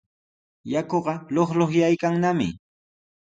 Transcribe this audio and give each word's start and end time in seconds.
Yakuqa 0.71 1.13
luqluqyaykannami. 1.33 2.47